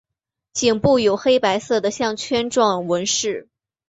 [0.53, 3.49] 颈部有黑白色的项圈状纹饰。